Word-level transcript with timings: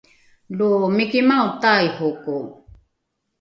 lo 0.57 0.69
mikimao 0.95 1.45
taihoko 1.61 2.35